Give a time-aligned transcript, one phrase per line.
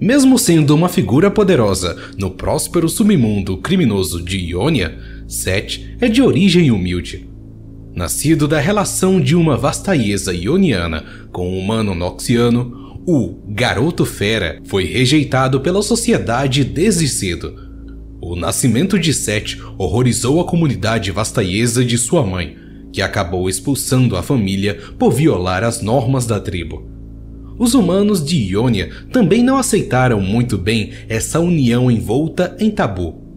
[0.00, 6.70] Mesmo sendo uma figura poderosa no próspero submundo criminoso de Ionia, Seth é de origem
[6.70, 7.28] humilde.
[7.92, 14.84] Nascido da relação de uma vastaiesa ioniana com um humano noxiano, o Garoto Fera foi
[14.84, 17.56] rejeitado pela sociedade desde cedo.
[18.20, 22.56] O nascimento de Seth horrorizou a comunidade vastaiesa de sua mãe,
[22.92, 26.97] que acabou expulsando a família por violar as normas da tribo.
[27.58, 33.28] Os humanos de Ionia também não aceitaram muito bem essa união envolta em tabu.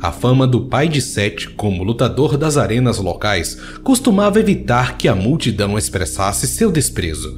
[0.00, 5.14] A fama do pai de Seth como lutador das arenas locais costumava evitar que a
[5.14, 7.36] multidão expressasse seu desprezo.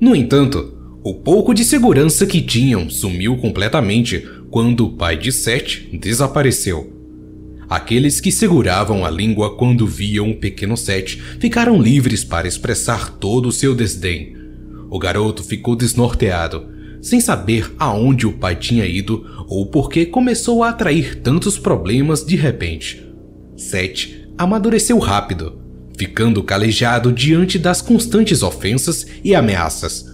[0.00, 5.90] No entanto, o pouco de segurança que tinham sumiu completamente quando o pai de Seth
[5.92, 6.94] desapareceu.
[7.68, 13.50] Aqueles que seguravam a língua quando viam o pequeno Seth ficaram livres para expressar todo
[13.50, 14.37] o seu desdém,
[14.90, 16.66] o garoto ficou desnorteado,
[17.00, 22.24] sem saber aonde o pai tinha ido ou por que começou a atrair tantos problemas
[22.24, 23.04] de repente.
[23.56, 25.60] Seth amadureceu rápido,
[25.96, 30.06] ficando calejado diante das constantes ofensas e ameaças.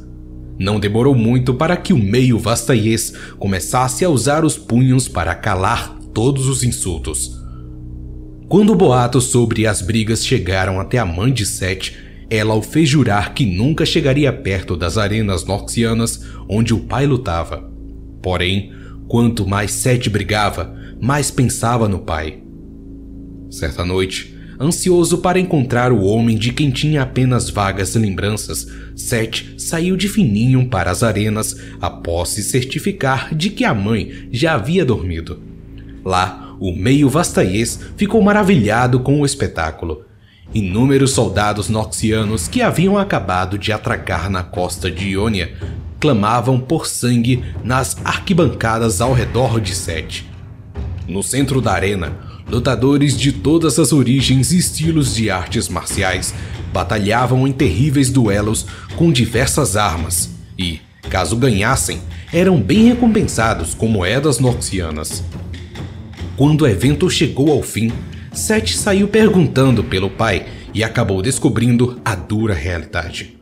[0.59, 5.99] Não demorou muito para que o meio vastaiês começasse a usar os punhos para calar
[6.13, 7.43] todos os insultos.
[8.49, 11.93] Quando boatos sobre as brigas chegaram até a mãe de Seth,
[12.31, 17.71] ela o fez jurar que nunca chegaria perto das arenas noxianas onde o pai lutava.
[18.23, 18.73] Porém,
[19.07, 22.43] quanto mais Seth brigava, mais pensava no pai.
[23.51, 28.67] Certa noite, ansioso para encontrar o homem de quem tinha apenas vagas lembranças,
[28.97, 34.55] Seth saiu de fininho para as arenas após se certificar de que a mãe já
[34.55, 35.43] havia dormido.
[36.05, 40.05] Lá, o meio vastaiês ficou maravilhado com o espetáculo
[40.53, 45.55] Inúmeros soldados noxianos que haviam acabado de atracar na costa de Ionia
[45.99, 50.29] clamavam por sangue nas arquibancadas ao redor de Sete.
[51.09, 52.13] No centro da arena,
[52.49, 56.35] lutadores de todas as origens e estilos de artes marciais
[56.73, 58.67] batalhavam em terríveis duelos
[58.97, 62.01] com diversas armas e, caso ganhassem,
[62.33, 65.25] eram bem recompensados com moedas noxianas.
[66.37, 67.93] Quando o evento chegou ao fim,
[68.35, 73.39] Seth saiu perguntando pelo pai e acabou descobrindo a dura realidade.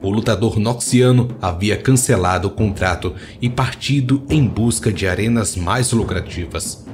[0.00, 3.12] O lutador noxiano havia cancelado o contrato
[3.42, 6.86] e partido em busca de arenas mais lucrativas.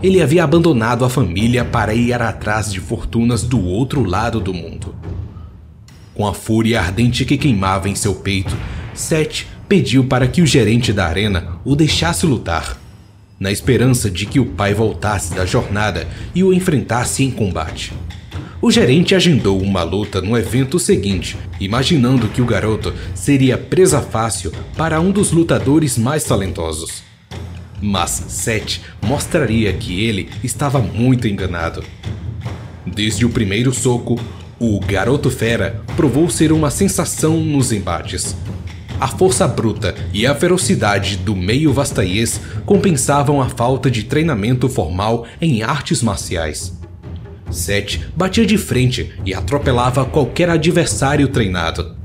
[0.00, 4.94] Ele havia abandonado a família para ir atrás de fortunas do outro lado do mundo.
[6.14, 8.56] Com a fúria ardente que queimava em seu peito,
[8.94, 12.81] Seth pediu para que o gerente da arena o deixasse lutar
[13.42, 17.92] na esperança de que o pai voltasse da jornada e o enfrentasse em combate.
[18.60, 24.52] O gerente agendou uma luta no evento seguinte, imaginando que o garoto seria presa fácil
[24.76, 27.02] para um dos lutadores mais talentosos.
[27.80, 31.82] Mas Seth mostraria que ele estava muito enganado.
[32.86, 34.20] Desde o primeiro soco,
[34.56, 38.36] o garoto fera provou ser uma sensação nos embates,
[39.00, 45.26] a força bruta e a ferocidade do meio vastaiês compensavam a falta de treinamento formal
[45.40, 46.72] em artes marciais.
[47.50, 51.96] Seth batia de frente e atropelava qualquer adversário treinado.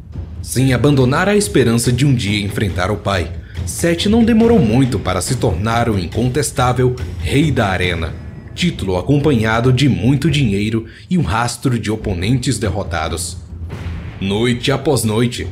[0.41, 3.31] Sem abandonar a esperança de um dia enfrentar o pai,
[3.65, 8.13] Seth não demorou muito para se tornar o incontestável Rei da Arena,
[8.55, 13.37] título acompanhado de muito dinheiro e um rastro de oponentes derrotados.
[14.19, 15.47] Noite após noite,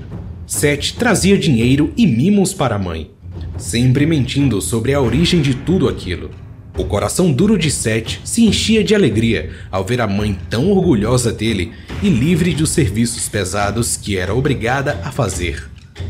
[0.48, 3.10] Seth trazia dinheiro e mimos para a mãe,
[3.58, 6.30] sempre mentindo sobre a origem de tudo aquilo.
[6.78, 11.32] O coração duro de Seth se enchia de alegria ao ver a mãe tão orgulhosa
[11.32, 11.72] dele
[12.04, 15.68] e livre dos serviços pesados que era obrigada a fazer.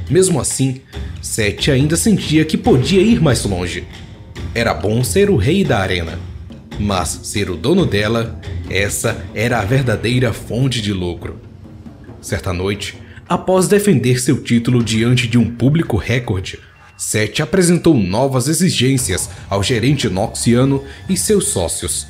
[0.09, 0.81] Mesmo assim,
[1.21, 3.85] Seth ainda sentia que podia ir mais longe.
[4.53, 6.19] Era bom ser o rei da arena,
[6.79, 11.39] mas ser o dono dela, essa era a verdadeira fonte de lucro.
[12.19, 16.59] Certa noite, Após defender seu título diante de um público recorde,
[16.95, 22.05] Seth apresentou novas exigências ao gerente noxiano e seus sócios.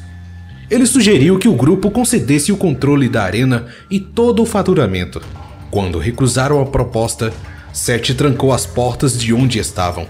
[0.69, 5.21] Ele sugeriu que o grupo concedesse o controle da arena e todo o faturamento.
[5.71, 7.31] Quando recusaram a proposta,
[7.71, 10.07] Seth trancou as portas de onde estavam.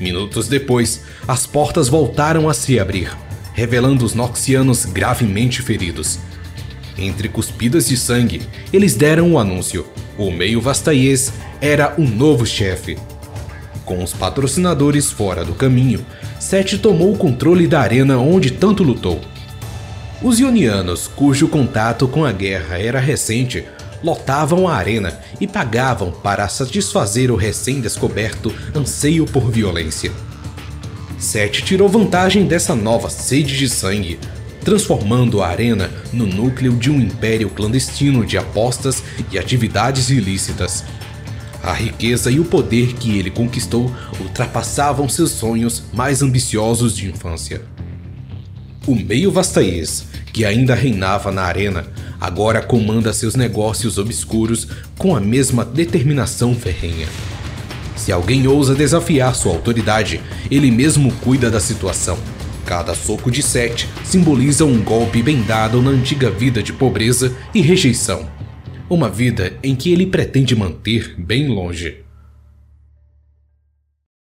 [0.00, 3.16] Minutos depois, as portas voltaram a se abrir,
[3.52, 6.18] revelando os noxianos gravemente feridos.
[7.00, 9.86] Entre cuspidas de sangue, eles deram o anúncio.
[10.18, 12.98] O meio vastaiês era o novo chefe.
[13.86, 16.04] Com os patrocinadores fora do caminho,
[16.38, 19.20] Seth tomou o controle da arena onde tanto lutou.
[20.22, 23.64] Os Ionianos, cujo contato com a guerra era recente,
[24.04, 30.12] lotavam a arena e pagavam para satisfazer o recém-descoberto anseio por violência.
[31.18, 34.18] Seth tirou vantagem dessa nova sede de sangue,
[34.64, 40.84] transformando a arena no núcleo de um império clandestino de apostas e atividades ilícitas.
[41.62, 47.62] A riqueza e o poder que ele conquistou ultrapassavam seus sonhos mais ambiciosos de infância.
[48.86, 51.86] O meio vastaês, que ainda reinava na arena,
[52.18, 54.66] agora comanda seus negócios obscuros
[54.96, 57.08] com a mesma determinação ferrenha.
[57.94, 62.18] Se alguém ousa desafiar sua autoridade, ele mesmo cuida da situação.
[62.70, 67.60] Cada soco de sete simboliza um golpe bem dado na antiga vida de pobreza e
[67.60, 68.30] rejeição.
[68.88, 72.04] Uma vida em que ele pretende manter bem longe.